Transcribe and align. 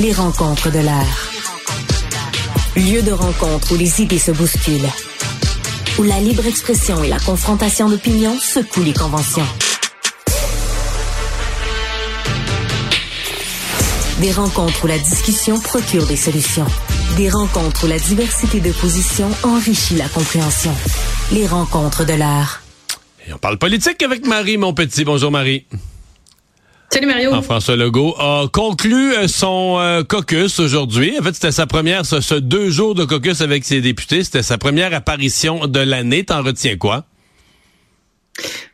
Les 0.00 0.12
rencontres 0.12 0.70
de 0.70 0.78
l'heure. 0.78 1.30
Lieu 2.76 3.02
de 3.02 3.10
rencontre 3.10 3.72
où 3.72 3.76
les 3.76 4.00
idées 4.00 4.20
se 4.20 4.30
bousculent. 4.30 4.88
Où 5.98 6.04
la 6.04 6.20
libre 6.20 6.46
expression 6.46 7.02
et 7.02 7.08
la 7.08 7.18
confrontation 7.18 7.88
d'opinions 7.88 8.38
secouent 8.38 8.84
les 8.84 8.92
conventions. 8.92 9.46
Des 14.20 14.30
rencontres 14.30 14.84
où 14.84 14.86
la 14.86 14.98
discussion 14.98 15.58
procure 15.58 16.06
des 16.06 16.16
solutions. 16.16 16.66
Des 17.16 17.28
rencontres 17.28 17.84
où 17.84 17.88
la 17.88 17.98
diversité 17.98 18.60
de 18.60 18.70
positions 18.70 19.30
enrichit 19.42 19.96
la 19.96 20.08
compréhension. 20.08 20.74
Les 21.32 21.48
rencontres 21.48 22.06
de 22.06 22.14
l'art. 22.14 22.62
Et 23.26 23.32
on 23.32 23.38
parle 23.38 23.58
politique 23.58 24.00
avec 24.04 24.24
Marie, 24.24 24.58
mon 24.58 24.74
petit. 24.74 25.04
Bonjour, 25.04 25.32
Marie. 25.32 25.66
Salut 26.90 27.06
Mario. 27.06 27.42
François 27.42 27.76
Legault 27.76 28.14
a 28.18 28.46
conclu 28.50 29.12
euh, 29.12 29.28
son 29.28 29.76
euh, 29.78 30.02
caucus 30.04 30.58
aujourd'hui. 30.58 31.14
En 31.20 31.22
fait, 31.22 31.34
c'était 31.34 31.52
sa 31.52 31.66
première, 31.66 32.06
ce, 32.06 32.20
ce, 32.22 32.34
deux 32.34 32.70
jours 32.70 32.94
de 32.94 33.04
caucus 33.04 33.42
avec 33.42 33.64
ses 33.64 33.82
députés. 33.82 34.24
C'était 34.24 34.42
sa 34.42 34.56
première 34.56 34.94
apparition 34.94 35.66
de 35.66 35.80
l'année. 35.80 36.24
T'en 36.24 36.42
retiens 36.42 36.76
quoi? 36.76 37.04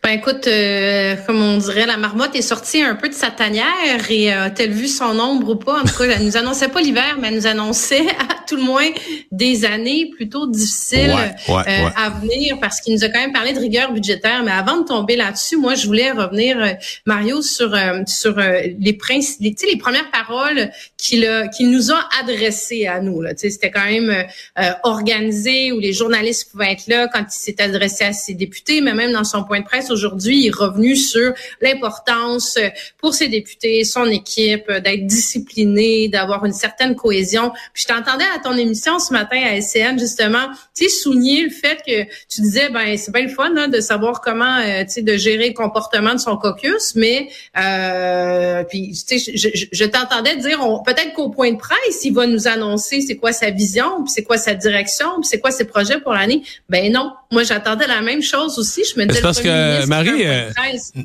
Ben 0.02 0.10
écoute, 0.10 0.46
euh, 0.46 1.16
comme 1.26 1.40
on 1.40 1.56
dirait, 1.58 1.86
la 1.86 1.96
marmotte 1.96 2.36
est 2.36 2.42
sortie 2.42 2.82
un 2.82 2.94
peu 2.94 3.08
de 3.08 3.14
sa 3.14 3.30
tanière 3.30 3.64
et 4.10 4.32
euh, 4.32 4.44
a-t-elle 4.44 4.72
vu 4.72 4.86
son 4.86 5.18
ombre 5.18 5.50
ou 5.50 5.56
pas? 5.56 5.80
En 5.80 5.84
tout 5.84 5.96
cas, 5.96 6.04
elle 6.04 6.24
nous 6.24 6.36
annonçait 6.36 6.68
pas 6.68 6.80
l'hiver, 6.82 7.16
mais 7.18 7.28
elle 7.28 7.36
nous 7.36 7.46
annonçait 7.46 8.06
à 8.18 8.34
tout 8.46 8.56
le 8.56 8.62
moins 8.62 8.88
des 9.32 9.64
années 9.64 10.10
plutôt 10.14 10.46
difficiles 10.46 11.14
Ouais, 11.14 11.54
ouais, 11.54 11.62
euh, 11.68 11.86
ouais. 11.86 11.92
à 11.96 12.10
venir 12.10 12.58
parce 12.60 12.80
qu'il 12.80 12.94
nous 12.94 13.04
a 13.04 13.08
quand 13.08 13.20
même 13.20 13.32
parlé 13.32 13.52
de 13.52 13.58
rigueur 13.58 13.92
budgétaire. 13.92 14.42
Mais 14.44 14.50
avant 14.50 14.78
de 14.78 14.84
tomber 14.84 15.16
là-dessus, 15.16 15.56
moi, 15.56 15.74
je 15.74 15.86
voulais 15.86 16.10
revenir, 16.10 16.58
euh, 16.60 16.72
Mario, 17.06 17.40
sur 17.40 17.74
euh, 17.74 18.02
sur 18.06 18.36
les 18.38 18.92
principes, 18.92 19.40
les, 19.40 19.54
tu 19.54 19.66
sais, 19.66 19.72
les 19.72 19.78
premières 19.78 20.10
paroles 20.10 20.70
qu'il 20.98 21.26
qu'il 21.56 21.70
nous 21.70 21.90
a 21.90 22.08
adressées 22.20 22.86
à 22.86 23.00
nous. 23.00 23.22
C'était 23.36 23.70
quand 23.70 23.84
même 23.84 24.24
euh, 24.58 24.70
organisé 24.82 25.72
où 25.72 25.78
les 25.78 25.92
journalistes 25.92 26.50
pouvaient 26.50 26.72
être 26.72 26.86
là 26.86 27.08
quand 27.08 27.20
il 27.20 27.30
s'est 27.30 27.60
adressé 27.60 28.04
à 28.04 28.12
ses 28.12 28.34
députés, 28.34 28.80
mais 28.80 28.94
même 28.94 29.12
dans 29.12 29.24
son 29.24 29.44
point 29.44 29.53
de 29.60 29.64
presse 29.64 29.90
aujourd'hui, 29.90 30.46
est 30.46 30.54
revenu 30.54 30.96
sur 30.96 31.32
l'importance 31.60 32.56
euh, 32.56 32.68
pour 32.98 33.14
ses 33.14 33.28
députés, 33.28 33.84
son 33.84 34.06
équipe, 34.06 34.64
euh, 34.70 34.80
d'être 34.80 35.06
discipliné, 35.06 36.08
d'avoir 36.08 36.44
une 36.44 36.52
certaine 36.52 36.94
cohésion. 36.94 37.50
Puis 37.72 37.84
je 37.88 37.94
t'entendais 37.94 38.24
à 38.34 38.38
ton 38.42 38.56
émission 38.56 38.98
ce 38.98 39.12
matin 39.12 39.40
à 39.44 39.60
SCN, 39.60 39.98
justement, 39.98 40.46
tu 40.74 40.88
souligner 40.88 41.42
le 41.42 41.50
fait 41.50 41.78
que 41.86 42.02
tu 42.28 42.40
disais, 42.42 42.68
ben 42.70 42.96
c'est 42.96 43.12
bien 43.12 43.22
le 43.22 43.28
fun 43.28 43.52
hein, 43.56 43.68
de 43.68 43.80
savoir 43.80 44.20
comment, 44.20 44.58
euh, 44.58 44.84
tu 44.84 44.90
sais, 44.90 45.02
de 45.02 45.16
gérer 45.16 45.48
le 45.48 45.54
comportement 45.54 46.12
de 46.14 46.18
son 46.20 46.36
caucus, 46.36 46.94
mais 46.94 47.28
euh, 47.58 48.64
puis 48.64 48.92
tu 49.08 49.18
sais, 49.18 49.32
je, 49.36 49.48
je- 49.72 49.84
t'entendais 49.84 50.36
dire, 50.36 50.58
peut-être 50.84 51.12
qu'au 51.14 51.28
point 51.30 51.52
de 51.52 51.58
presse, 51.58 52.04
il 52.04 52.12
va 52.12 52.26
nous 52.26 52.48
annoncer 52.48 53.00
c'est 53.00 53.16
quoi 53.16 53.32
sa 53.32 53.50
vision, 53.50 54.02
puis 54.04 54.12
c'est 54.12 54.22
quoi 54.24 54.38
sa 54.38 54.54
direction, 54.54 55.06
puis 55.20 55.28
c'est 55.28 55.38
quoi 55.40 55.50
ses 55.50 55.64
projets 55.64 56.00
pour 56.00 56.12
l'année. 56.12 56.42
Ben 56.68 56.92
non, 56.92 57.12
moi 57.34 57.42
j'attendais 57.42 57.86
la 57.86 58.00
même 58.00 58.22
chose 58.22 58.58
aussi. 58.58 58.82
Je 58.94 58.98
me 58.98 59.06
disais, 59.06 59.18
C'est 59.18 59.22
parce 59.22 59.40
que, 59.40 59.86
Marie, 59.86 60.24
euh. 60.24 60.50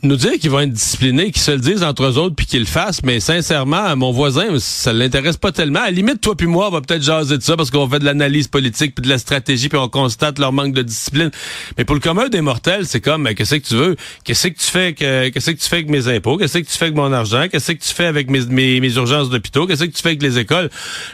Nous 0.03 0.15
dire 0.15 0.33
qu'ils 0.39 0.49
vont 0.49 0.61
être 0.61 0.71
disciplinés, 0.71 1.31
qu'ils 1.31 1.41
se 1.41 1.51
le 1.51 1.57
disent 1.57 1.83
entre 1.83 2.03
eux 2.03 2.17
autres 2.17 2.35
puis 2.35 2.45
qu'ils 2.45 2.61
le 2.61 2.65
fassent, 2.65 3.03
mais 3.03 3.19
sincèrement, 3.19 3.83
à 3.83 3.95
mon 3.95 4.11
voisin, 4.11 4.57
ça 4.59 4.93
l'intéresse 4.93 5.37
pas 5.37 5.51
tellement. 5.51 5.81
À 5.81 5.85
la 5.85 5.91
limite, 5.91 6.21
toi 6.21 6.35
puis 6.35 6.47
moi, 6.47 6.67
on 6.67 6.71
va 6.71 6.81
peut-être 6.81 7.03
jaser 7.03 7.37
de 7.37 7.43
ça 7.43 7.57
parce 7.57 7.71
qu'on 7.71 7.89
fait 7.89 7.99
de 7.99 8.05
l'analyse 8.05 8.47
politique 8.47 8.95
puis 8.95 9.03
de 9.03 9.09
la 9.09 9.17
stratégie 9.17 9.67
puis 9.67 9.77
on 9.77 9.89
constate 9.89 10.39
leur 10.39 10.53
manque 10.53 10.73
de 10.73 10.81
discipline. 10.83 11.31
Mais 11.77 11.83
pour 11.83 11.95
le 11.95 12.01
commun 12.01 12.29
des 12.29 12.41
mortels, 12.41 12.85
c'est 12.85 13.01
comme, 13.01 13.23
mais 13.23 13.35
qu'est-ce 13.35 13.55
que 13.55 13.67
tu 13.67 13.75
veux? 13.75 13.95
Qu'est-ce 14.23 14.47
que 14.47 14.59
tu 14.59 14.65
fais 14.65 14.93
que, 14.93 15.29
qu'est-ce 15.29 15.51
que 15.51 15.59
tu 15.59 15.67
fais 15.67 15.77
avec 15.77 15.89
mes 15.89 16.07
impôts? 16.07 16.37
Qu'est-ce 16.37 16.59
que 16.59 16.63
tu 16.63 16.77
fais 16.77 16.85
avec 16.85 16.95
mon 16.95 17.11
argent? 17.11 17.47
Qu'est-ce 17.51 17.71
que 17.71 17.83
tu 17.83 17.93
fais 17.93 18.05
avec 18.05 18.29
mes, 18.29 18.45
mes, 18.45 18.79
mes 18.79 18.93
urgences 18.95 19.29
d'hôpitaux? 19.29 19.65
Qu'est-ce 19.65 19.85
que 19.85 19.95
tu 19.95 20.01
fais 20.01 20.09
avec 20.09 20.21
les 20.21 20.37
écoles? 20.37 20.69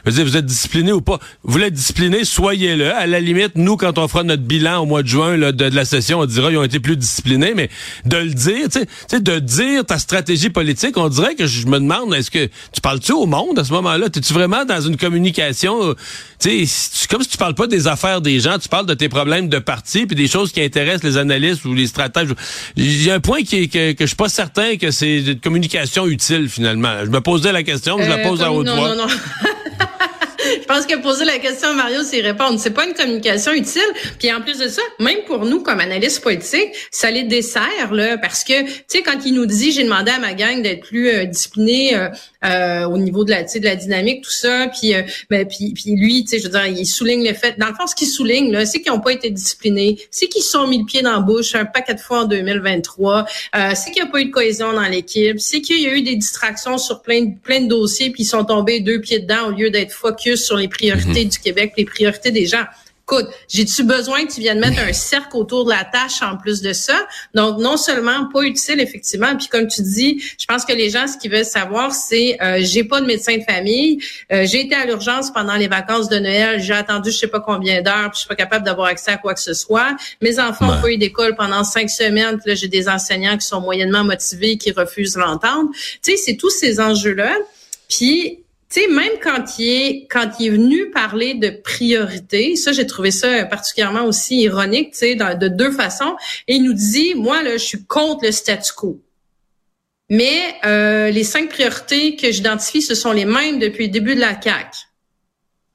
Je 0.05 0.11
veux 0.11 0.15
dire, 0.17 0.25
vous 0.25 0.37
êtes 0.37 0.45
discipliné 0.45 0.91
ou 0.91 1.01
pas? 1.01 1.19
Vous 1.43 1.53
voulez 1.53 1.67
être 1.67 1.73
discipliné, 1.73 2.25
soyez-le. 2.25 2.93
À 2.93 3.07
la 3.07 3.19
limite, 3.19 3.53
nous, 3.55 3.77
quand 3.77 3.97
on 3.97 4.07
fera 4.07 4.23
notre 4.23 4.43
bilan 4.43 4.81
au 4.81 4.85
mois 4.85 5.03
de 5.05 5.09
juin 5.09 5.37
là, 5.37 5.53
de, 5.53 5.69
de 5.69 5.75
la 5.75 5.85
session, 5.85 6.19
on 6.19 6.25
dira 6.25 6.51
ils 6.51 6.57
ont 6.57 6.63
été 6.63 6.79
plus 6.81 6.97
disciplinés, 6.97 7.53
mais 7.55 7.69
de 8.05 8.17
le 8.17 8.33
dire, 8.33 8.65
tu 8.65 8.79
sais, 8.79 8.85
tu 8.85 8.91
sais, 9.07 9.19
de 9.21 9.39
dire 9.39 9.85
ta 9.85 9.97
stratégie 9.97 10.49
politique, 10.49 10.97
on 10.97 11.07
dirait 11.07 11.35
que 11.35 11.47
je 11.47 11.65
me 11.67 11.79
demande, 11.79 12.13
est-ce 12.13 12.29
que 12.29 12.45
tu 12.73 12.81
parles-tu 12.81 13.13
au 13.13 13.25
monde 13.25 13.57
à 13.57 13.63
ce 13.63 13.71
moment-là? 13.73 14.07
Es-tu 14.07 14.33
vraiment 14.33 14.65
dans 14.65 14.81
une 14.81 14.97
communication, 14.97 15.89
euh, 15.89 15.93
tu 16.39 16.65
sais, 16.65 16.89
c'est 16.93 17.09
comme 17.09 17.21
si 17.23 17.29
tu 17.29 17.37
parles 17.37 17.55
pas 17.55 17.67
des 17.67 17.87
affaires 17.87 18.19
des 18.19 18.39
gens, 18.41 18.57
tu 18.59 18.67
parles 18.67 18.85
de 18.85 18.93
tes 18.93 19.07
problèmes 19.07 19.47
de 19.47 19.59
parti 19.59 20.05
puis 20.05 20.15
des 20.15 20.27
choses 20.27 20.51
qui 20.51 20.61
intéressent 20.61 21.03
les 21.03 21.17
analystes 21.17 21.63
ou 21.65 21.73
les 21.73 21.87
stratèges. 21.87 22.29
Il 22.75 23.03
y 23.03 23.09
a 23.11 23.13
un 23.13 23.19
point 23.21 23.43
qui 23.43 23.57
est 23.63 23.67
que, 23.67 23.91
que 23.93 24.03
je 24.03 24.07
suis 24.07 24.15
pas 24.15 24.29
certain 24.29 24.75
que 24.77 24.91
c'est 24.91 25.19
une 25.19 25.39
communication 25.39 26.07
utile 26.07 26.49
finalement. 26.49 26.93
Je 27.05 27.09
me 27.09 27.21
posais 27.21 27.51
la 27.51 27.63
question, 27.63 27.97
je 28.01 28.09
la 28.09 28.17
Euh, 28.17 28.23
pose 28.29 28.41
à 28.41 28.51
haute 28.51 28.65
non, 28.65 28.75
voix. 28.75 28.95
Non, 28.95 29.07
non. 29.07 29.07
Je 30.67 30.73
pense 30.73 30.87
que 30.87 30.95
poser 30.99 31.25
la 31.25 31.37
question 31.37 31.69
à 31.69 31.73
Mario, 31.73 32.01
c'est 32.01 32.21
répondre. 32.21 32.59
C'est 32.59 32.71
pas 32.71 32.87
une 32.87 32.95
communication 32.95 33.53
utile. 33.53 33.83
Puis 34.17 34.33
en 34.33 34.41
plus 34.41 34.57
de 34.57 34.67
ça, 34.67 34.81
même 34.99 35.19
pour 35.27 35.45
nous 35.45 35.61
comme 35.61 35.79
analystes 35.79 36.23
politiques, 36.23 36.71
ça 36.89 37.11
les 37.11 37.21
dessert 37.21 37.91
là, 37.93 38.17
parce 38.17 38.43
que 38.43 38.63
tu 38.63 38.83
sais 38.87 39.03
quand 39.03 39.19
il 39.27 39.35
nous 39.35 39.45
dit, 39.45 39.71
j'ai 39.71 39.83
demandé 39.83 40.09
à 40.09 40.17
ma 40.17 40.33
gang 40.33 40.63
d'être 40.63 40.87
plus 40.87 41.09
euh, 41.09 41.25
discipliné 41.25 41.95
euh, 41.95 42.09
euh, 42.45 42.85
au 42.85 42.97
niveau 42.97 43.23
de 43.23 43.31
la, 43.31 43.43
de 43.43 43.63
la 43.63 43.75
dynamique, 43.75 44.23
tout 44.23 44.31
ça. 44.31 44.67
Puis, 44.67 44.93
euh, 44.93 45.01
ben, 45.29 45.47
puis, 45.47 45.73
lui, 45.95 46.23
tu 46.23 46.31
sais, 46.31 46.39
je 46.39 46.43
veux 46.43 46.51
dire, 46.51 46.67
il 46.67 46.85
souligne 46.85 47.27
le 47.27 47.33
fait. 47.33 47.57
Dans 47.57 47.67
le 47.67 47.73
fond, 47.73 47.87
ce 47.87 47.95
qu'il 47.95 48.07
souligne 48.07 48.51
là, 48.51 48.65
c'est 48.65 48.81
qu'ils 48.81 48.91
n'ont 48.91 48.99
pas 48.99 49.13
été 49.13 49.29
disciplinés, 49.29 49.97
c'est 50.11 50.27
qu'ils 50.27 50.43
sont 50.43 50.67
mis 50.67 50.79
le 50.79 50.85
pied 50.85 51.01
dans 51.01 51.13
la 51.13 51.19
bouche 51.19 51.55
un 51.55 51.65
paquet 51.65 51.95
de 51.95 51.99
fois 51.99 52.21
en 52.21 52.25
2023, 52.25 53.25
euh, 53.55 53.71
c'est 53.73 53.91
qu'il 53.91 54.03
n'y 54.03 54.07
a 54.07 54.11
pas 54.11 54.21
eu 54.21 54.25
de 54.25 54.31
cohésion 54.31 54.73
dans 54.73 54.87
l'équipe, 54.87 55.39
c'est 55.39 55.61
qu'il 55.61 55.81
y 55.81 55.87
a 55.87 55.93
eu 55.93 56.01
des 56.01 56.15
distractions 56.15 56.77
sur 56.77 57.01
plein 57.01 57.31
plein 57.31 57.61
de 57.61 57.67
dossiers, 57.67 58.11
puis 58.11 58.23
ils 58.23 58.27
sont 58.27 58.45
tombés 58.45 58.79
deux 58.79 58.99
pieds 58.99 59.19
dedans 59.19 59.47
au 59.47 59.51
lieu 59.51 59.69
d'être 59.71 59.91
focus 59.91 60.45
sur 60.45 60.54
les 60.57 60.67
priorités 60.67 61.25
du 61.25 61.39
Québec, 61.39 61.73
les 61.77 61.85
priorités 61.85 62.31
des 62.31 62.45
gens. 62.45 62.65
Écoute, 63.07 63.27
j'ai-tu 63.47 63.83
besoin 63.83 64.25
que 64.25 64.33
tu 64.33 64.41
viennes 64.41 64.59
mettre 64.59 64.79
un 64.79 64.91
cercle 65.11 65.37
autour 65.37 65.65
de 65.65 65.69
la 65.69 65.83
tâche 65.83 66.23
en 66.23 66.37
plus 66.37 66.63
de 66.63 66.73
ça? 66.73 67.05
Donc, 67.35 67.59
non 67.59 67.77
seulement 67.77 68.27
pas 68.33 68.41
utile, 68.41 68.79
effectivement, 68.79 69.35
puis 69.37 69.47
comme 69.47 69.67
tu 69.67 69.83
dis, 69.83 70.23
je 70.39 70.45
pense 70.47 70.65
que 70.65 70.73
les 70.73 70.89
gens, 70.89 71.05
ce 71.05 71.15
qu'ils 71.15 71.29
veulent 71.29 71.45
savoir, 71.45 71.93
c'est 71.93 72.35
euh, 72.41 72.57
j'ai 72.61 72.83
pas 72.83 73.01
de 73.01 73.05
médecin 73.05 73.37
de 73.37 73.43
famille, 73.43 73.99
euh, 74.31 74.47
j'ai 74.47 74.61
été 74.61 74.73
à 74.73 74.87
l'urgence 74.87 75.31
pendant 75.31 75.53
les 75.53 75.67
vacances 75.67 76.09
de 76.09 76.17
Noël, 76.17 76.59
j'ai 76.59 76.73
attendu 76.73 77.11
je 77.11 77.17
sais 77.17 77.27
pas 77.27 77.41
combien 77.41 77.83
d'heures, 77.83 78.09
puis 78.09 78.15
je 78.15 78.19
suis 78.21 78.27
pas 78.27 78.35
capable 78.35 78.65
d'avoir 78.65 78.87
accès 78.87 79.11
à 79.11 79.17
quoi 79.17 79.35
que 79.35 79.41
ce 79.41 79.53
soit. 79.53 79.95
Mes 80.23 80.39
enfants 80.39 80.67
Ouais. 80.67 80.77
ont 80.77 80.81
pas 80.81 80.89
eu 80.89 80.97
d'école 80.97 81.35
pendant 81.35 81.63
cinq 81.63 81.91
semaines, 81.91 82.39
puis 82.39 82.49
là, 82.49 82.55
j'ai 82.55 82.69
des 82.69 82.89
enseignants 82.89 83.37
qui 83.37 83.45
sont 83.45 83.61
moyennement 83.61 84.03
motivés, 84.03 84.57
qui 84.57 84.71
refusent 84.71 85.15
l'entendre. 85.15 85.69
Tu 86.01 86.13
sais, 86.13 86.17
c'est 86.17 86.37
tous 86.37 86.49
ces 86.49 86.79
enjeux-là. 86.79 87.35
Puis, 87.87 88.39
tu 88.75 88.91
même 88.91 89.13
quand 89.23 89.57
il 89.57 89.69
est 89.69 90.07
quand 90.09 90.31
il 90.39 90.47
est 90.47 90.49
venu 90.49 90.91
parler 90.91 91.33
de 91.35 91.49
priorité, 91.49 92.55
ça 92.55 92.71
j'ai 92.73 92.85
trouvé 92.85 93.11
ça 93.11 93.45
particulièrement 93.45 94.03
aussi 94.03 94.41
ironique, 94.41 94.91
tu 94.91 94.97
sais, 94.97 95.15
de 95.15 95.47
deux 95.47 95.71
façons. 95.71 96.15
Il 96.47 96.63
nous 96.63 96.73
dit, 96.73 97.15
moi 97.15 97.41
là, 97.41 97.53
je 97.53 97.63
suis 97.63 97.85
contre 97.85 98.25
le 98.25 98.31
statu 98.31 98.73
quo. 98.73 99.01
Mais 100.09 100.55
euh, 100.65 101.09
les 101.09 101.23
cinq 101.23 101.49
priorités 101.49 102.15
que 102.15 102.31
j'identifie, 102.31 102.81
ce 102.81 102.95
sont 102.95 103.11
les 103.11 103.25
mêmes 103.25 103.59
depuis 103.59 103.87
le 103.87 103.91
début 103.91 104.15
de 104.15 104.19
la 104.19 104.35
CAC. 104.35 104.75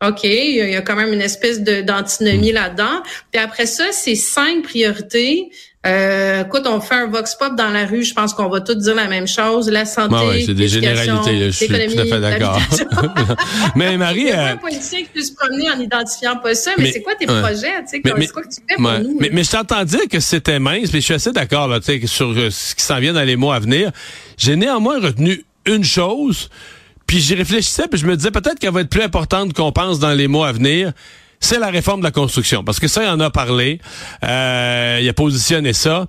OK, 0.07 0.25
il 0.25 0.55
y 0.57 0.61
a- 0.63 0.69
il 0.79 0.85
quand 0.85 0.97
même 0.97 1.13
une 1.13 1.21
espèce 1.21 1.61
de 1.61 1.83
d'antinomie 1.83 2.53
là-dedans. 2.53 3.03
Puis 3.31 3.41
après 3.43 3.67
ça, 3.67 3.85
ces 3.93 4.15
cinq 4.15 4.63
priorités, 4.63 5.51
euh, 5.87 6.43
écoute, 6.45 6.63
on 6.67 6.81
fait 6.81 6.95
un 6.95 7.07
vox 7.07 7.35
pop 7.35 7.55
dans 7.55 7.69
la 7.69 7.85
rue, 7.85 8.03
je 8.03 8.15
pense 8.15 8.33
qu'on 8.33 8.49
va 8.49 8.63
tous 8.63 8.77
dire 8.77 8.95
la 8.95 9.09
même 9.09 9.29
chose, 9.29 9.69
la 9.69 9.85
santé, 9.85 10.15
Ouais, 10.15 10.27
ouais, 10.29 10.43
c'est 10.47 10.55
des 10.55 10.69
généralités, 10.69 11.33
là, 11.39 11.47
je 11.47 11.51
suis 11.51 11.67
tout 11.69 11.75
à 11.75 11.79
fait 11.79 12.21
d'accord. 12.21 12.61
mais 13.77 13.93
Il 13.93 13.99
Marie, 13.99 14.31
a 14.31 14.37
pas 14.37 14.43
euh, 14.43 14.53
un 14.53 14.57
politicien 14.57 15.01
qui 15.01 15.09
peut 15.15 15.23
se 15.23 15.33
promener 15.35 15.71
en 15.71 15.79
identifiant 15.79 16.37
pas 16.37 16.55
ça, 16.55 16.71
mais, 16.79 16.85
Mais- 16.85 16.93
c'est 16.93 17.03
quoi 17.03 17.15
tes 17.17 17.27
projets, 17.27 17.73
c'est 17.87 18.01
quoi 18.01 18.13
que 18.13 18.49
tu 18.49 18.61
fais 18.69 18.77
pour 18.77 18.85
Ouais. 18.87 19.01
nous? 19.01 19.19
Mais, 19.21 19.43
je 19.45 19.51
t'entends 19.51 19.85
dire 19.85 20.09
que 20.11 20.21
c'était 20.21 20.59
mince, 20.59 20.91
mais 20.95 21.01
je 21.01 21.05
suis 21.05 21.15
assez 21.15 21.33
d'accord 21.33 21.69
là, 21.69 21.79
sur 22.07 22.31
euh, 22.31 22.49
ce 22.51 22.75
qui 22.75 22.83
s'en 22.85 22.99
vient 23.01 23.13
dans 23.13 23.23
les 23.25 23.37
mois 23.37 23.57
à 23.57 23.59
venir. 23.61 23.91
J'ai 24.39 24.57
néanmoins 24.57 24.99
retenu 25.01 25.45
une 25.67 25.85
chose, 25.85 26.49
puis 27.11 27.19
j'y 27.19 27.35
réfléchissais, 27.35 27.89
puis 27.89 27.99
je 27.99 28.07
me 28.07 28.17
disais 28.17 28.31
peut-être 28.31 28.61
qu'elle 28.61 28.71
va 28.71 28.83
être 28.83 28.89
plus 28.89 29.03
importante 29.03 29.53
qu'on 29.53 29.73
pense 29.73 29.99
dans 29.99 30.13
les 30.13 30.29
mois 30.29 30.47
à 30.47 30.53
venir. 30.53 30.93
C'est 31.41 31.59
la 31.59 31.67
réforme 31.67 31.99
de 31.99 32.05
la 32.05 32.13
construction, 32.13 32.63
parce 32.63 32.79
que 32.79 32.87
ça, 32.87 33.03
il 33.03 33.09
en 33.09 33.19
a 33.19 33.31
parlé, 33.31 33.81
euh, 34.23 35.01
il 35.03 35.09
a 35.09 35.13
positionné 35.13 35.73
ça. 35.73 36.07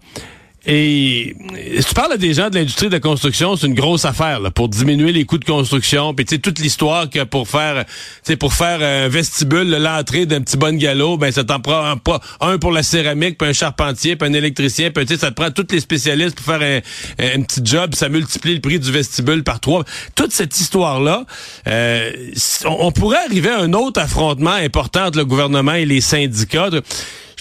Et 0.63 1.35
tu 1.75 1.93
parles 1.95 2.19
des 2.19 2.35
gens 2.35 2.51
de 2.51 2.55
l'industrie 2.55 2.85
de 2.85 2.91
la 2.91 2.99
construction, 2.99 3.55
c'est 3.55 3.65
une 3.65 3.73
grosse 3.73 4.05
affaire 4.05 4.39
là, 4.39 4.51
pour 4.51 4.69
diminuer 4.69 5.11
les 5.11 5.25
coûts 5.25 5.39
de 5.39 5.45
construction. 5.45 6.13
Puis 6.13 6.25
tu 6.25 6.35
sais 6.35 6.39
toute 6.39 6.59
l'histoire 6.59 7.09
que 7.09 7.23
pour 7.23 7.47
faire, 7.47 7.83
tu 8.23 8.37
pour 8.37 8.53
faire 8.53 8.79
un 8.83 9.07
vestibule, 9.07 9.71
l'entrée 9.71 10.27
d'un 10.27 10.41
petit 10.41 10.57
bungalow, 10.57 11.17
ben 11.17 11.31
ça 11.31 11.43
t'en 11.43 11.59
prend 11.59 11.83
un, 11.83 11.99
un 12.41 12.57
pour 12.59 12.71
la 12.71 12.83
céramique, 12.83 13.39
puis 13.39 13.49
un 13.49 13.53
charpentier, 13.53 14.15
puis 14.15 14.29
un 14.29 14.33
électricien, 14.33 14.91
puis 14.91 15.03
tu 15.07 15.17
ça 15.17 15.31
te 15.31 15.35
prend 15.35 15.49
tous 15.49 15.65
les 15.71 15.79
spécialistes 15.79 16.35
pour 16.35 16.45
faire 16.45 16.61
un, 16.61 17.35
un 17.37 17.41
petit 17.41 17.61
job, 17.63 17.95
ça 17.95 18.07
multiplie 18.09 18.53
le 18.53 18.61
prix 18.61 18.79
du 18.79 18.91
vestibule 18.91 19.43
par 19.43 19.61
trois. 19.61 19.83
Toute 20.13 20.31
cette 20.31 20.59
histoire 20.59 21.01
là, 21.01 21.25
on, 21.65 22.77
on 22.81 22.91
pourrait 22.91 23.23
arriver 23.25 23.49
à 23.49 23.61
un 23.61 23.73
autre 23.73 23.99
affrontement 23.99 24.51
important 24.51 25.05
entre 25.05 25.17
le 25.17 25.25
gouvernement 25.25 25.73
et 25.73 25.85
les 25.85 26.01
syndicats. 26.01 26.69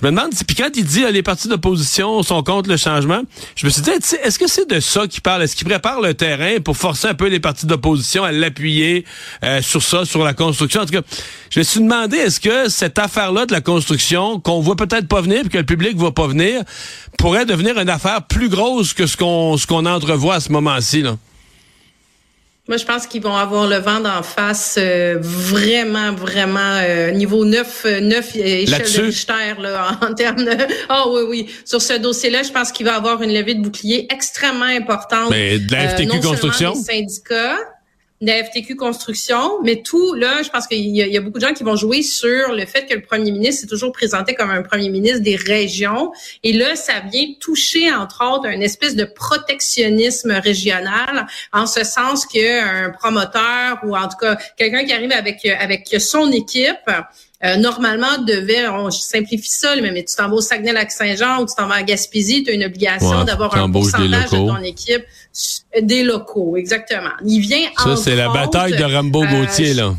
Je 0.00 0.06
me 0.06 0.12
demande, 0.12 0.30
puis 0.46 0.56
quand 0.56 0.70
il 0.74 0.84
dit 0.84 1.04
les 1.12 1.22
partis 1.22 1.46
d'opposition 1.46 2.22
sont 2.22 2.42
contre 2.42 2.70
le 2.70 2.78
changement, 2.78 3.20
je 3.54 3.66
me 3.66 3.70
suis 3.70 3.82
dit, 3.82 3.90
est-ce 3.90 4.38
que 4.38 4.46
c'est 4.48 4.68
de 4.68 4.80
ça 4.80 5.06
qu'il 5.06 5.20
parle? 5.20 5.42
Est-ce 5.42 5.54
qu'il 5.54 5.68
prépare 5.68 6.00
le 6.00 6.14
terrain 6.14 6.58
pour 6.64 6.76
forcer 6.76 7.08
un 7.08 7.14
peu 7.14 7.28
les 7.28 7.38
partis 7.38 7.66
d'opposition 7.66 8.24
à 8.24 8.32
l'appuyer 8.32 9.04
sur 9.60 9.82
ça, 9.82 10.06
sur 10.06 10.24
la 10.24 10.32
construction? 10.32 10.80
En 10.80 10.86
tout 10.86 10.94
cas, 10.94 11.02
je 11.50 11.58
me 11.58 11.64
suis 11.64 11.80
demandé, 11.80 12.16
est-ce 12.16 12.40
que 12.40 12.70
cette 12.70 12.98
affaire-là 12.98 13.44
de 13.44 13.52
la 13.52 13.60
construction, 13.60 14.40
qu'on 14.40 14.60
voit 14.60 14.76
peut-être 14.76 15.06
pas 15.06 15.20
venir, 15.20 15.40
puis 15.42 15.50
que 15.50 15.58
le 15.58 15.66
public 15.66 15.96
voit 15.96 16.14
pas 16.14 16.26
venir, 16.26 16.62
pourrait 17.18 17.44
devenir 17.44 17.78
une 17.78 17.90
affaire 17.90 18.22
plus 18.22 18.48
grosse 18.48 18.94
que 18.94 19.06
ce 19.06 19.18
qu'on 19.18 19.58
ce 19.58 19.66
qu'on 19.66 19.84
entrevoit 19.84 20.36
à 20.36 20.40
ce 20.40 20.50
moment-ci, 20.50 21.02
là? 21.02 21.16
Moi, 22.70 22.76
je 22.76 22.84
pense 22.84 23.08
qu'ils 23.08 23.20
vont 23.20 23.34
avoir 23.34 23.66
le 23.66 23.78
vent 23.78 23.98
d'en 23.98 24.22
face 24.22 24.76
euh, 24.78 25.18
vraiment, 25.20 26.12
vraiment 26.12 26.78
euh, 26.84 27.10
niveau 27.10 27.44
9, 27.44 27.86
9 28.00 28.30
euh, 28.36 28.38
échelle 28.38 28.92
de 28.92 29.02
Richter 29.06 29.34
là, 29.58 29.98
en, 30.08 30.14
termes 30.14 30.44
de... 30.44 30.56
Ah 30.88 31.02
oh, 31.04 31.16
oui, 31.16 31.22
oui. 31.28 31.46
Sur 31.64 31.82
ce 31.82 31.94
dossier-là, 31.94 32.44
je 32.44 32.52
pense 32.52 32.70
qu'il 32.70 32.86
va 32.86 32.94
avoir 32.94 33.22
une 33.22 33.34
levée 33.34 33.54
de 33.54 33.60
bouclier 33.60 34.06
extrêmement 34.08 34.66
importante. 34.66 35.30
Mais 35.30 35.58
de 35.58 35.72
la 35.72 35.88
FTQ 35.88 36.20
Construction? 36.20 36.76
syndicats 36.76 37.58
de 38.20 38.30
FTQ 38.30 38.76
Construction, 38.76 39.62
mais 39.62 39.82
tout, 39.82 40.12
là, 40.14 40.42
je 40.42 40.50
pense 40.50 40.66
qu'il 40.66 40.78
y, 40.78 40.98
y, 40.98 41.16
a 41.16 41.20
beaucoup 41.22 41.38
de 41.38 41.46
gens 41.46 41.54
qui 41.54 41.64
vont 41.64 41.76
jouer 41.76 42.02
sur 42.02 42.52
le 42.52 42.66
fait 42.66 42.84
que 42.84 42.94
le 42.94 43.00
premier 43.00 43.30
ministre 43.30 43.62
s'est 43.62 43.66
toujours 43.66 43.92
présenté 43.92 44.34
comme 44.34 44.50
un 44.50 44.60
premier 44.60 44.90
ministre 44.90 45.20
des 45.20 45.36
régions. 45.36 46.12
Et 46.42 46.52
là, 46.52 46.76
ça 46.76 47.00
vient 47.10 47.26
toucher, 47.40 47.90
entre 47.90 48.22
autres, 48.30 48.46
un 48.46 48.60
espèce 48.60 48.94
de 48.94 49.04
protectionnisme 49.04 50.32
régional, 50.32 51.26
en 51.52 51.66
ce 51.66 51.82
sens 51.82 52.26
qu'un 52.26 52.90
promoteur 52.90 53.78
ou 53.84 53.96
en 53.96 54.08
tout 54.08 54.18
cas 54.20 54.36
quelqu'un 54.58 54.84
qui 54.84 54.92
arrive 54.92 55.12
avec, 55.12 55.46
avec 55.46 55.88
son 55.98 56.30
équipe 56.30 56.90
euh, 57.42 57.56
normalement, 57.56 58.18
devait, 58.18 58.68
on 58.68 58.90
simplifie 58.90 59.48
ça, 59.48 59.74
mais 59.76 60.04
tu 60.04 60.14
t'en 60.14 60.28
vas 60.28 60.34
au 60.34 60.40
Saguenay-Lac-Saint-Jean 60.42 61.42
ou 61.42 61.46
tu 61.46 61.54
t'en 61.54 61.68
vas 61.68 61.76
à 61.76 61.82
Gaspésie, 61.82 62.42
tu 62.44 62.50
as 62.50 62.54
une 62.54 62.64
obligation 62.64 63.24
d'avoir 63.24 63.54
un 63.56 63.70
pourcentage 63.70 64.30
de 64.30 64.36
ton 64.36 64.62
équipe 64.62 65.04
des 65.80 66.02
locaux, 66.02 66.56
exactement. 66.56 67.12
Il 67.24 67.40
vient 67.40 67.70
Ça, 67.78 67.96
c'est 67.96 68.16
la 68.16 68.28
bataille 68.28 68.76
de 68.76 68.84
Rambo-Gauthier, 68.84 69.72
euh, 69.72 69.74
là. 69.74 69.94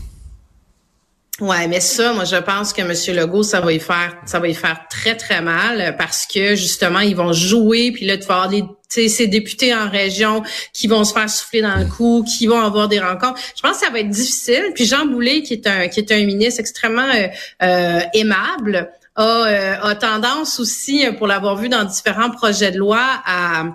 Ouais, 1.40 1.68
mais 1.68 1.80
ça, 1.80 2.14
moi, 2.14 2.26
je 2.26 2.36
pense 2.36 2.72
que 2.72 2.82
M. 2.82 3.16
Legault, 3.16 3.42
ça 3.42 3.62
va 3.62 3.74
y 3.74 3.80
faire, 3.80 4.16
ça 4.26 4.40
va 4.40 4.48
y 4.48 4.54
faire 4.54 4.82
très, 4.92 5.16
très 5.16 5.42
mal 5.42 5.96
parce 5.98 6.28
que, 6.28 6.56
justement, 6.56 7.00
ils 7.00 7.16
vont 7.16 7.34
jouer, 7.34 7.92
puis 7.92 8.06
là, 8.06 8.18
tu 8.18 8.28
vas 8.28 8.36
avoir 8.36 8.50
des 8.50 8.64
ces 8.92 9.28
députés 9.28 9.74
en 9.74 9.90
région 9.90 10.44
qui 10.74 10.88
vont 10.88 11.04
se 11.04 11.14
faire 11.14 11.30
souffler 11.30 11.62
dans 11.62 11.76
le 11.76 11.86
cou, 11.86 12.24
qui 12.24 12.48
vont 12.48 12.60
avoir 12.60 12.88
des 12.88 13.00
rencontres. 13.00 13.40
Je 13.56 13.62
pense 13.62 13.80
que 13.80 13.86
ça 13.86 13.92
va 13.92 14.00
être 14.00 14.10
difficile. 14.10 14.72
Puis 14.76 14.86
Jean 14.86 15.06
Boulet, 15.06 15.42
qui 15.44 15.54
est 15.54 15.68
un 15.68 15.88
qui 15.88 16.00
est 16.00 16.12
un 16.12 16.24
ministre 16.26 16.60
extrêmement 16.60 17.10
euh, 17.14 17.28
euh 17.64 18.00
aimable, 18.14 18.90
a, 19.16 19.24
euh, 19.24 19.76
a 19.82 19.96
tendance 19.96 20.60
aussi, 20.60 21.06
pour 21.18 21.28
l'avoir 21.28 21.56
vu 21.56 21.70
dans 21.70 21.84
différents 21.84 22.32
projets 22.32 22.72
de 22.72 22.78
loi, 22.78 23.02
à 23.26 23.66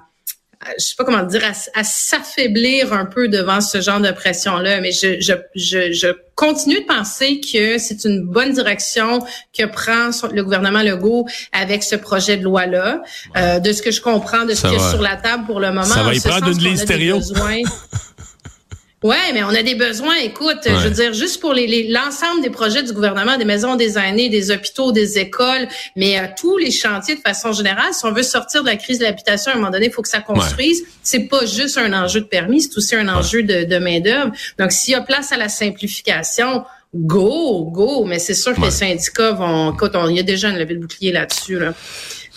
je 0.78 0.84
sais 0.84 0.94
pas 0.96 1.04
comment 1.04 1.22
dire, 1.22 1.42
à, 1.74 1.84
s'affaiblir 1.84 2.92
un 2.92 3.06
peu 3.06 3.28
devant 3.28 3.60
ce 3.60 3.80
genre 3.80 4.00
de 4.00 4.10
pression-là. 4.10 4.80
Mais 4.80 4.92
je, 4.92 5.20
je, 5.20 5.32
je, 5.54 5.92
je, 5.92 6.08
continue 6.34 6.80
de 6.80 6.86
penser 6.86 7.40
que 7.40 7.78
c'est 7.78 8.04
une 8.04 8.26
bonne 8.26 8.52
direction 8.52 9.20
que 9.56 9.64
prend 9.64 10.10
le 10.32 10.42
gouvernement 10.42 10.82
Legault 10.82 11.26
avec 11.52 11.82
ce 11.82 11.96
projet 11.96 12.36
de 12.36 12.44
loi-là. 12.44 13.02
Euh, 13.36 13.58
de 13.58 13.72
ce 13.72 13.80
que 13.80 13.90
je 13.90 14.00
comprends, 14.00 14.44
de 14.44 14.54
ce 14.54 14.62
qu'il 14.62 14.72
y 14.72 14.76
a 14.76 14.90
sur 14.90 15.00
la 15.00 15.16
table 15.16 15.46
pour 15.46 15.60
le 15.60 15.68
moment. 15.68 15.84
Ça 15.84 16.02
va 16.02 16.14
y 16.14 16.20
prendre 16.20 16.48
une 16.48 16.58
liste 16.58 16.84
stéréo. 16.84 17.20
Ouais, 19.02 19.32
mais 19.34 19.44
on 19.44 19.50
a 19.50 19.62
des 19.62 19.74
besoins. 19.74 20.16
Écoute, 20.22 20.60
je 20.64 20.70
veux 20.70 20.90
dire, 20.90 21.12
juste 21.12 21.38
pour 21.38 21.52
les, 21.52 21.88
l'ensemble 21.88 22.40
des 22.40 22.48
projets 22.48 22.82
du 22.82 22.94
gouvernement, 22.94 23.36
des 23.36 23.44
maisons 23.44 23.76
des 23.76 23.98
aînés, 23.98 24.30
des 24.30 24.50
hôpitaux, 24.50 24.90
des 24.90 25.18
écoles, 25.18 25.68
mais 25.96 26.18
euh, 26.18 26.22
tous 26.34 26.56
les 26.56 26.70
chantiers 26.70 27.14
de 27.14 27.20
façon 27.20 27.52
générale, 27.52 27.92
si 27.92 28.06
on 28.06 28.12
veut 28.12 28.22
sortir 28.22 28.62
de 28.62 28.68
la 28.68 28.76
crise 28.76 28.98
de 28.98 29.04
l'habitation, 29.04 29.52
à 29.52 29.54
un 29.54 29.58
moment 29.58 29.70
donné, 29.70 29.86
il 29.86 29.92
faut 29.92 30.00
que 30.00 30.08
ça 30.08 30.20
construise. 30.20 30.82
C'est 31.02 31.28
pas 31.28 31.44
juste 31.44 31.76
un 31.76 31.92
enjeu 31.92 32.20
de 32.20 32.26
permis, 32.26 32.62
c'est 32.62 32.76
aussi 32.78 32.96
un 32.96 33.08
enjeu 33.08 33.42
de, 33.42 33.64
de 33.64 33.78
main 33.78 34.00
d'œuvre. 34.00 34.32
Donc, 34.58 34.72
s'il 34.72 34.92
y 34.92 34.94
a 34.96 35.02
place 35.02 35.30
à 35.30 35.36
la 35.36 35.50
simplification, 35.50 36.64
go, 36.96 37.70
go. 37.72 38.04
Mais 38.04 38.18
c'est 38.18 38.34
sûr 38.34 38.54
que 38.54 38.60
les 38.60 38.70
syndicats 38.70 39.32
vont. 39.32 39.72
Écoute, 39.72 39.92
il 40.08 40.16
y 40.16 40.20
a 40.20 40.22
déjà 40.22 40.50
une 40.50 40.58
levée 40.58 40.74
de 40.74 40.80
bouclier 40.80 41.12
là-dessus. 41.12 41.58
Là. 41.58 41.74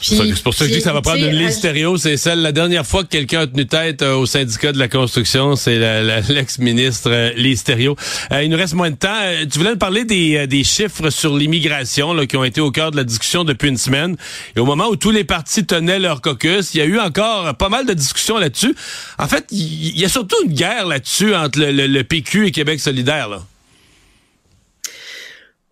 C'est 0.01 0.43
pour 0.43 0.53
ça 0.53 0.65
que 0.65 0.69
je 0.69 0.75
dis 0.75 0.79
que 0.79 0.85
ça 0.85 0.93
va 0.93 1.01
prendre 1.01 1.23
une 1.23 1.35
liste 1.35 1.59
stéréo. 1.59 1.97
C'est 1.97 2.17
celle, 2.17 2.41
la 2.41 2.51
dernière 2.51 2.85
fois 2.85 3.03
que 3.03 3.09
quelqu'un 3.09 3.41
a 3.41 3.47
tenu 3.47 3.67
tête 3.67 4.01
euh, 4.01 4.15
au 4.15 4.25
syndicat 4.25 4.71
de 4.71 4.79
la 4.79 4.87
construction, 4.87 5.55
c'est 5.55 5.77
l'ex-ministre 6.29 7.09
euh, 7.11 7.31
Lise 7.35 7.63
euh, 7.69 8.43
il 8.43 8.49
nous 8.49 8.57
reste 8.57 8.73
moins 8.73 8.91
de 8.91 8.95
temps. 8.95 9.09
Euh, 9.21 9.45
tu 9.51 9.59
voulais 9.59 9.71
nous 9.71 9.77
parler 9.77 10.05
des, 10.05 10.47
des 10.47 10.63
chiffres 10.63 11.09
sur 11.09 11.35
l'immigration 11.35 12.15
qui 12.25 12.37
ont 12.37 12.43
été 12.43 12.61
au 12.61 12.71
cœur 12.71 12.91
de 12.91 12.97
la 12.97 13.03
discussion 13.03 13.43
depuis 13.43 13.69
une 13.69 13.77
semaine. 13.77 14.15
Et 14.55 14.59
au 14.59 14.65
moment 14.65 14.87
où 14.87 14.95
tous 14.95 15.11
les 15.11 15.23
partis 15.23 15.65
tenaient 15.65 15.99
leur 15.99 16.21
caucus, 16.21 16.73
il 16.73 16.77
y 16.77 16.81
a 16.81 16.85
eu 16.85 16.99
encore 16.99 17.55
pas 17.55 17.69
mal 17.69 17.85
de 17.85 17.93
discussions 17.93 18.37
là-dessus. 18.37 18.75
En 19.17 19.27
fait, 19.27 19.45
il 19.51 19.99
y, 19.99 20.05
a 20.05 20.09
surtout 20.09 20.37
une 20.45 20.53
guerre 20.53 20.87
là-dessus 20.87 21.35
entre 21.35 21.59
le, 21.59 21.87
le, 21.87 22.03
PQ 22.03 22.47
et 22.47 22.51
Québec 22.51 22.79
solidaire. 22.79 23.27
Là. 23.29 23.41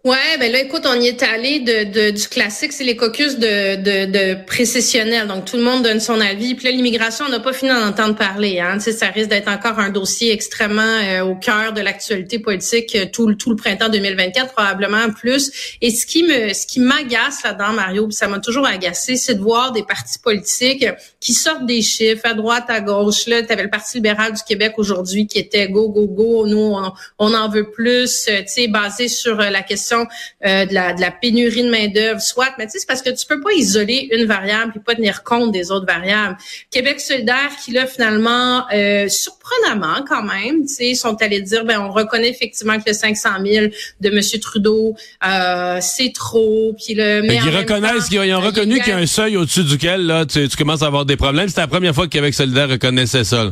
Ouais, 0.07 0.37
ben 0.39 0.49
là, 0.49 0.61
écoute, 0.61 0.83
on 0.85 0.93
y 0.93 1.07
est 1.07 1.21
allé 1.21 1.59
de, 1.59 1.83
de 1.83 2.11
du 2.11 2.29
classique, 2.29 2.71
c'est 2.71 2.85
les 2.85 2.95
caucus 2.95 3.39
de, 3.39 3.75
de, 3.75 4.05
de 4.09 4.45
précessionnels. 4.45 5.27
Donc, 5.27 5.43
tout 5.43 5.57
le 5.57 5.63
monde 5.63 5.83
donne 5.83 5.99
son 5.99 6.21
avis. 6.21 6.55
Puis 6.55 6.63
là, 6.63 6.71
l'immigration, 6.71 7.25
on 7.27 7.29
n'a 7.29 7.41
pas 7.41 7.51
fini 7.51 7.71
d'en 7.71 7.85
entendre 7.85 8.15
parler. 8.15 8.61
Hein. 8.61 8.77
Tu 8.77 8.85
sais, 8.85 8.91
ça 8.93 9.07
risque 9.07 9.29
d'être 9.29 9.49
encore 9.49 9.79
un 9.79 9.89
dossier 9.89 10.31
extrêmement 10.31 10.81
euh, 10.81 11.25
au 11.25 11.35
cœur 11.35 11.73
de 11.73 11.81
l'actualité 11.81 12.39
politique 12.39 12.95
euh, 12.95 13.05
tout, 13.11 13.33
tout 13.33 13.49
le 13.49 13.57
printemps 13.57 13.89
2024, 13.89 14.53
probablement 14.53 15.09
plus. 15.09 15.75
Et 15.81 15.91
ce 15.91 16.05
qui 16.05 16.23
me, 16.23 16.53
ce 16.53 16.65
qui 16.65 16.79
m'agace 16.79 17.43
là-dedans, 17.43 17.73
Mario, 17.73 18.09
ça 18.09 18.29
m'a 18.29 18.39
toujours 18.39 18.65
agacé, 18.65 19.17
c'est 19.17 19.35
de 19.35 19.41
voir 19.41 19.73
des 19.73 19.83
partis 19.83 20.19
politiques 20.19 20.85
qui 21.19 21.33
sortent 21.33 21.65
des 21.65 21.81
chiffres 21.81 22.21
à 22.23 22.33
droite, 22.33 22.63
à 22.69 22.79
gauche. 22.79 23.27
Là, 23.27 23.43
tu 23.43 23.51
avais 23.51 23.63
le 23.63 23.69
Parti 23.69 23.97
libéral 23.97 24.31
du 24.31 24.41
Québec 24.47 24.75
aujourd'hui 24.77 25.27
qui 25.27 25.37
était 25.37 25.67
go, 25.67 25.89
go, 25.89 26.07
go. 26.07 26.47
Nous, 26.47 26.57
on, 26.57 26.93
on 27.19 27.33
en 27.33 27.49
veut 27.49 27.69
plus. 27.71 28.27
Euh, 28.29 28.39
tu 28.43 28.47
sais, 28.47 28.67
basé 28.69 29.09
sur 29.09 29.35
la 29.35 29.63
question 29.63 29.96
euh, 30.45 30.65
de, 30.65 30.73
la, 30.73 30.93
de 30.93 31.01
la 31.01 31.11
pénurie 31.11 31.63
de 31.63 31.69
main 31.69 31.87
d'œuvre, 31.87 32.21
soit, 32.21 32.49
mais 32.57 32.65
tu 32.65 32.73
sais, 32.73 32.79
c'est 32.79 32.87
parce 32.87 33.01
que 33.01 33.09
tu 33.09 33.25
peux 33.25 33.41
pas 33.41 33.51
isoler 33.53 34.09
une 34.11 34.25
variable 34.25 34.73
et 34.75 34.79
pas 34.79 34.95
tenir 34.95 35.23
compte 35.23 35.51
des 35.51 35.71
autres 35.71 35.85
variables. 35.85 36.37
Québec 36.71 36.99
solidaire 36.99 37.51
qui 37.63 37.71
là 37.71 37.87
finalement 37.87 38.65
euh, 38.73 39.07
surprenamment 39.07 40.03
quand 40.07 40.23
même, 40.23 40.65
tu 40.65 40.73
sais, 40.73 40.95
sont 40.95 41.15
allés 41.21 41.41
dire 41.41 41.65
ben 41.65 41.79
on 41.79 41.91
reconnaît 41.91 42.29
effectivement 42.29 42.77
que 42.77 42.83
le 42.87 42.93
500 42.93 43.29
000 43.45 43.67
de 44.01 44.09
Monsieur 44.09 44.39
Trudeau 44.39 44.95
euh, 45.25 45.79
c'est 45.81 46.11
trop, 46.13 46.75
puis 46.77 46.93
le 46.93 47.21
mais 47.21 47.39
ils 47.43 47.55
reconnaissent 47.55 48.09
qu'ils 48.09 48.33
ont 48.33 48.41
reconnu 48.41 48.79
qu'il 48.79 48.89
y 48.89 48.91
a 48.91 48.97
un 48.97 49.05
seuil 49.05 49.37
au-dessus 49.37 49.63
duquel 49.63 50.05
là 50.05 50.25
tu, 50.25 50.47
tu, 50.47 50.57
commences 50.57 50.81
à 50.81 50.87
avoir 50.87 51.05
des 51.05 51.17
problèmes. 51.17 51.47
C'était 51.47 51.61
la 51.61 51.67
première 51.67 51.95
fois 51.95 52.05
que 52.05 52.11
Québec 52.11 52.33
solidaire 52.33 52.69
reconnaissait 52.69 53.23
ça. 53.23 53.51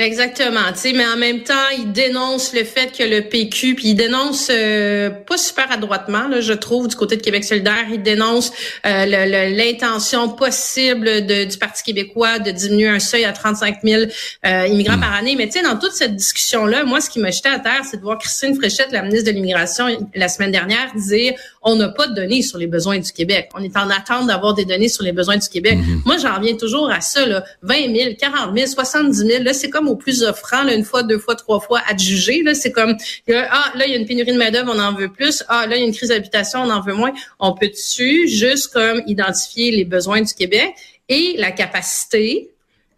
Exactement, 0.00 0.72
tu 0.72 0.78
sais, 0.78 0.92
mais 0.94 1.04
en 1.04 1.18
même 1.18 1.42
temps, 1.42 1.68
il 1.76 1.92
dénonce 1.92 2.54
le 2.54 2.64
fait 2.64 2.90
que 2.90 3.02
le 3.02 3.20
PQ, 3.20 3.74
puis 3.74 3.88
il 3.88 3.94
dénonce 3.94 4.48
euh, 4.50 5.10
pas 5.10 5.36
super 5.36 5.70
adroitement, 5.70 6.26
là, 6.26 6.40
je 6.40 6.54
trouve, 6.54 6.88
du 6.88 6.96
côté 6.96 7.18
de 7.18 7.20
Québec 7.20 7.44
solidaire, 7.44 7.84
il 7.92 8.02
dénonce 8.02 8.50
euh, 8.86 9.04
l'intention 9.04 10.30
possible 10.30 11.26
de, 11.26 11.44
du 11.44 11.58
Parti 11.58 11.82
québécois 11.82 12.38
de 12.38 12.50
diminuer 12.50 12.88
un 12.88 12.98
seuil 12.98 13.26
à 13.26 13.34
35 13.34 13.80
000 13.84 14.04
euh, 14.46 14.66
immigrants 14.68 14.96
hmm. 14.96 15.00
par 15.00 15.12
année. 15.12 15.36
Mais 15.36 15.48
tu 15.48 15.58
sais, 15.58 15.62
dans 15.62 15.78
toute 15.78 15.92
cette 15.92 16.16
discussion-là, 16.16 16.84
moi, 16.84 17.02
ce 17.02 17.10
qui 17.10 17.18
m'a 17.18 17.30
jeté 17.30 17.50
à 17.50 17.58
terre, 17.58 17.82
c'est 17.84 17.98
de 17.98 18.02
voir 18.02 18.16
Christine 18.16 18.54
Fréchette, 18.54 18.92
la 18.92 19.02
ministre 19.02 19.26
de 19.30 19.34
l'Immigration, 19.34 19.84
la 20.14 20.28
semaine 20.28 20.50
dernière, 20.50 20.94
dire 20.94 21.34
on 21.62 21.76
n'a 21.76 21.88
pas 21.88 22.06
de 22.06 22.14
données 22.14 22.42
sur 22.42 22.58
les 22.58 22.66
besoins 22.66 22.98
du 22.98 23.12
Québec. 23.12 23.50
On 23.54 23.62
est 23.62 23.76
en 23.76 23.90
attente 23.90 24.26
d'avoir 24.26 24.54
des 24.54 24.64
données 24.64 24.88
sur 24.88 25.04
les 25.04 25.12
besoins 25.12 25.36
du 25.36 25.48
Québec. 25.48 25.78
Hmm. 25.78 26.00
Moi, 26.06 26.16
j'en 26.16 26.36
reviens 26.36 26.56
toujours 26.56 26.90
à 26.90 27.00
ça, 27.00 27.26
là, 27.26 27.44
20 27.62 27.94
000, 27.94 28.14
40 28.18 28.56
000, 28.56 28.66
70 28.66 29.16
000, 29.16 29.42
là, 29.42 29.52
c'est 29.52 29.68
comme 29.68 29.88
au 29.88 29.96
plus 29.96 30.22
offrant, 30.22 30.62
là, 30.62 30.74
une 30.74 30.84
fois, 30.84 31.02
deux 31.02 31.18
fois, 31.18 31.34
trois 31.34 31.60
fois 31.60 31.80
à 31.86 31.96
juger. 31.96 32.42
Là, 32.42 32.54
c'est 32.54 32.72
comme 32.72 32.96
ah 33.28 33.72
là 33.74 33.86
il 33.86 33.92
y 33.92 33.94
a 33.94 33.98
une 33.98 34.06
pénurie 34.06 34.32
de 34.32 34.38
main 34.38 34.50
d'œuvre, 34.50 34.72
on 34.74 34.78
en 34.78 34.94
veut 34.94 35.10
plus. 35.10 35.44
Ah 35.48 35.66
là 35.66 35.76
il 35.76 35.80
y 35.80 35.84
a 35.84 35.86
une 35.86 35.94
crise 35.94 36.08
d'habitation, 36.08 36.62
on 36.62 36.70
en 36.70 36.80
veut 36.80 36.94
moins. 36.94 37.12
On 37.38 37.52
peut 37.52 37.68
dessus 37.68 38.28
juste 38.28 38.72
comme 38.72 39.02
identifier 39.06 39.70
les 39.70 39.84
besoins 39.84 40.22
du 40.22 40.32
Québec 40.32 40.74
et 41.08 41.36
la 41.38 41.50
capacité 41.50 42.50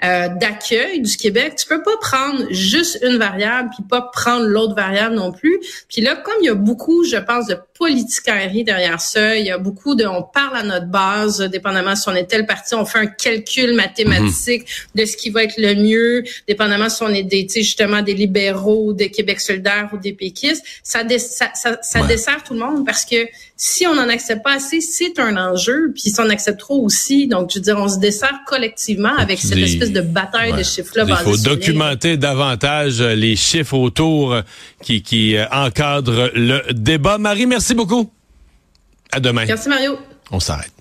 euh, 0.05 0.29
d'accueil 0.29 1.01
du 1.01 1.17
Québec. 1.17 1.55
Tu 1.57 1.67
peux 1.67 1.83
pas 1.83 1.97
prendre 2.01 2.47
juste 2.51 2.99
une 3.03 3.19
variable 3.19 3.71
puis 3.75 3.85
pas 3.89 4.11
prendre 4.13 4.47
l'autre 4.47 4.75
variable 4.75 5.15
non 5.15 5.33
plus. 5.33 5.61
Puis 5.89 6.03
là, 6.03 6.17
comme 6.17 6.35
il 6.43 6.47
y 6.47 6.51
a 6.51 6.55
beaucoup, 6.55 7.05
je 7.05 7.17
pense, 7.17 7.47
de 7.47 7.57
politiquerie 7.83 8.63
derrière 8.63 9.01
ça. 9.01 9.37
Il 9.37 9.45
y 9.45 9.51
a 9.51 9.59
beaucoup 9.59 9.97
de, 9.97 10.07
on 10.07 10.23
parle 10.23 10.57
à 10.57 10.63
notre 10.63 10.87
base, 10.87 11.41
dépendamment 11.41 11.97
si 11.97 12.09
on 12.09 12.15
est 12.15 12.27
tel 12.31 12.47
parti, 12.47 12.77
on 12.77 12.85
fait 12.85 13.01
un 13.01 13.07
calcul 13.07 13.75
mathématique 13.75 14.63
mhm. 14.63 15.03
de 15.03 15.05
ce 15.05 15.17
qui 15.17 15.31
va 15.31 15.43
être 15.43 15.55
le 15.59 15.75
mieux, 15.75 16.23
dépendamment 16.47 16.89
si 16.89 17.03
on 17.03 17.09
est 17.09 17.25
des, 17.25 17.49
justement 17.53 18.01
des 18.01 18.15
libéraux, 18.15 18.93
des 18.93 19.11
Québec 19.11 19.41
solidaires 19.41 19.91
ou 19.93 19.99
des 19.99 20.13
péquistes. 20.13 20.63
Ça, 20.85 21.03
ça, 21.19 21.79
ça, 21.83 22.07
dessert 22.07 22.45
tout 22.45 22.55
le 22.55 22.61
monde 22.61 22.87
parce 22.87 23.05
que 23.05 23.27
si 23.57 23.85
on 23.87 23.95
n'en 23.97 24.09
accepte 24.09 24.45
pas 24.45 24.55
assez, 24.55 24.81
c'est 24.81 25.19
un 25.19 25.37
enjeu. 25.37 25.93
Puis 25.93 26.11
si 26.11 26.21
on 26.21 26.31
accepte 26.31 26.61
trop 26.61 26.85
aussi, 26.85 27.27
donc 27.27 27.51
je 27.53 27.59
veux 27.59 27.65
dire, 27.65 27.79
on 27.79 27.89
se 27.89 27.99
dessert 27.99 28.43
collectivement 28.47 29.17
avec 29.17 29.41
cette 29.41 29.59
espèce 29.59 29.91
de 29.93 30.01
bataille 30.01 30.53
de 30.53 30.63
chiffres-là. 30.63 31.05
Il 31.09 31.17
faut 31.17 31.37
documenter 31.37 32.17
davantage 32.17 33.01
les 33.01 33.37
chiffres 33.37 33.75
autour 33.75 34.37
qui, 34.83 35.03
qui 35.03 35.37
encadrent 35.51 36.31
le 36.35 36.73
débat. 36.73 37.19
Marie, 37.19 37.47
merci 37.47 37.75
beaucoup. 37.75 38.11
À 39.11 39.21
demain. 39.21 39.45
Merci, 39.47 39.69
Mario. 39.69 39.99
On 40.31 40.41
s'arrête. 40.41 40.73